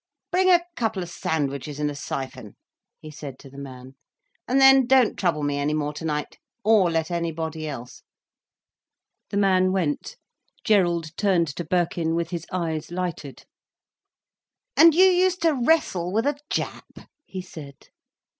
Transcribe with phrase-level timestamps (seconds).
[0.31, 2.55] "Bring a couple of sandwiches and a syphon,"
[2.99, 3.93] he said to the man,
[4.47, 8.01] "and then don't trouble me any more tonight—or let anybody else."
[9.29, 10.17] The man went.
[10.63, 13.45] Gerald turned to Birkin with his eyes lighted.
[14.75, 17.89] "And you used to wrestle with a Jap?" he said.